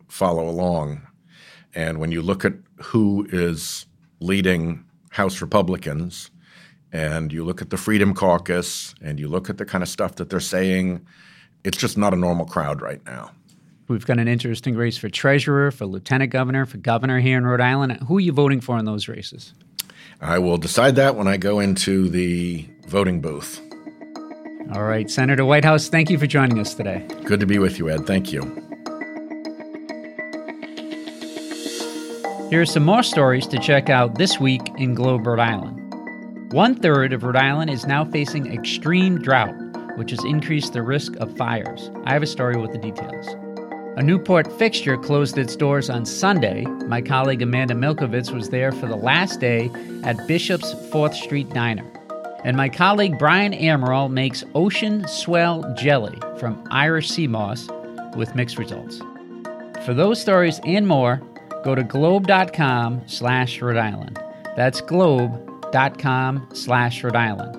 follow 0.08 0.50
along 0.50 1.05
and 1.76 2.00
when 2.00 2.12
you 2.12 2.22
look 2.22 2.46
at 2.46 2.54
who 2.82 3.28
is 3.32 3.86
leading 4.20 4.86
House 5.12 5.42
Republicans, 5.42 6.32
and 6.92 7.32
you 7.34 7.44
look 7.44 7.62
at 7.62 7.70
the 7.70 7.78
Freedom 7.78 8.14
Caucus, 8.14 8.96
and 9.02 9.20
you 9.20 9.28
look 9.28 9.50
at 9.50 9.58
the 9.58 9.66
kind 9.66 9.84
of 9.84 9.90
stuff 9.90 10.16
that 10.16 10.30
they're 10.30 10.40
saying, 10.40 11.06
it's 11.64 11.78
just 11.78 11.98
not 11.98 12.14
a 12.14 12.18
normal 12.18 12.46
crowd 12.46 12.82
right 12.82 13.06
now. 13.06 13.32
We've 13.88 14.06
got 14.06 14.18
an 14.18 14.28
interesting 14.28 14.76
race 14.76 14.98
for 14.98 15.10
treasurer, 15.10 15.72
for 15.72 15.86
lieutenant 15.86 16.32
governor, 16.32 16.66
for 16.66 16.78
governor 16.78 17.20
here 17.20 17.38
in 17.38 17.46
Rhode 17.46 17.62
Island. 17.62 18.00
Who 18.08 18.18
are 18.18 18.22
you 18.22 18.32
voting 18.32 18.62
for 18.62 18.78
in 18.80 18.86
those 18.86 19.08
races? 19.08 19.54
I 20.22 20.40
will 20.40 20.58
decide 20.58 20.96
that 20.96 21.16
when 21.16 21.28
I 21.28 21.38
go 21.38 21.60
into 21.60 22.10
the 22.10 22.68
voting 22.88 23.22
booth. 23.22 23.62
All 24.74 24.84
right, 24.84 25.10
Senator 25.10 25.46
Whitehouse, 25.46 25.90
thank 25.90 26.10
you 26.10 26.18
for 26.18 26.26
joining 26.26 26.60
us 26.60 26.74
today. 26.74 27.06
Good 27.26 27.40
to 27.42 27.46
be 27.46 27.60
with 27.60 27.78
you, 27.78 27.90
Ed. 27.90 28.08
Thank 28.08 28.32
you. 28.32 28.42
Here 32.52 32.62
are 32.62 32.66
some 32.66 32.86
more 32.86 33.02
stories 33.02 33.48
to 33.48 33.58
check 33.58 33.90
out 33.90 34.20
this 34.20 34.40
week 34.40 34.62
in 34.78 34.94
Globe, 34.94 35.26
Rhode 35.26 35.40
Island. 35.40 36.54
One 36.54 36.76
third 36.76 37.12
of 37.12 37.24
Rhode 37.24 37.36
Island 37.36 37.72
is 37.72 37.88
now 37.88 38.06
facing 38.06 38.54
extreme 38.54 39.20
drought, 39.20 39.56
which 39.98 40.12
has 40.12 40.24
increased 40.26 40.74
the 40.74 40.84
risk 40.84 41.16
of 41.16 41.36
fires. 41.38 41.90
I 42.04 42.14
have 42.14 42.22
a 42.22 42.28
story 42.28 42.56
with 42.56 42.72
the 42.72 42.78
details. 42.78 43.26
A 43.98 44.04
Newport 44.04 44.52
fixture 44.60 44.96
closed 44.96 45.40
its 45.40 45.56
doors 45.56 45.90
on 45.90 46.06
Sunday. 46.06 46.66
My 46.86 47.02
colleague 47.02 47.42
Amanda 47.42 47.74
Milkovits 47.74 48.32
was 48.32 48.50
there 48.50 48.72
for 48.72 48.86
the 48.86 48.96
last 48.96 49.40
day 49.40 49.72
at 50.04 50.28
Bishop's 50.28 50.76
4th 50.92 51.16
Street 51.16 51.50
Diner. 51.50 51.92
And 52.44 52.56
my 52.56 52.70
colleague 52.70 53.18
Brian 53.18 53.54
Amaral 53.54 54.12
makes 54.12 54.44
ocean 54.54 55.08
swell 55.08 55.74
jelly 55.76 56.20
from 56.38 56.64
Irish 56.70 57.10
sea 57.10 57.26
moss 57.26 57.68
with 58.16 58.36
mixed 58.36 58.60
results. 58.60 59.02
For 59.84 59.96
those 59.96 60.22
stories 60.22 60.60
and 60.64 60.88
more, 60.88 61.22
go 61.66 61.74
to 61.74 61.84
globe.com 61.84 63.02
slash 63.08 63.60
Rhode 63.60 63.76
Island. 63.76 64.20
That's 64.56 64.80
globe.com 64.82 66.48
slash 66.54 67.04
Rhode 67.04 67.16
Island. 67.16 67.56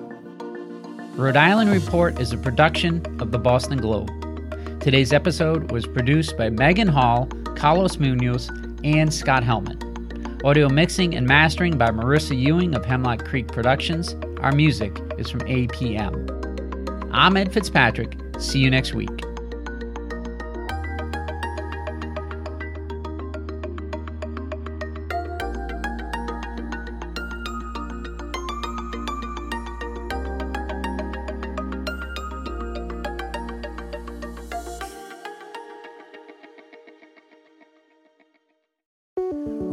Rhode 1.17 1.35
Island 1.35 1.71
Report 1.71 2.19
is 2.19 2.31
a 2.31 2.37
production 2.37 3.05
of 3.19 3.31
the 3.31 3.37
Boston 3.37 3.79
Globe. 3.79 4.09
Today's 4.79 5.11
episode 5.11 5.71
was 5.71 5.85
produced 5.85 6.37
by 6.37 6.49
Megan 6.49 6.87
Hall, 6.87 7.27
Carlos 7.57 7.97
Munoz, 7.97 8.49
and 8.83 9.13
Scott 9.13 9.43
Helman. 9.43 9.83
Audio 10.45 10.69
mixing 10.69 11.13
and 11.13 11.27
mastering 11.27 11.77
by 11.77 11.89
Marissa 11.89 12.39
Ewing 12.39 12.75
of 12.75 12.85
Hemlock 12.85 13.25
Creek 13.25 13.47
Productions. 13.49 14.15
Our 14.39 14.53
music 14.53 15.01
is 15.17 15.29
from 15.29 15.41
APM. 15.41 17.09
I'm 17.11 17.35
Ed 17.35 17.51
Fitzpatrick. 17.51 18.15
See 18.39 18.59
you 18.59 18.69
next 18.69 18.93
week. 18.93 19.26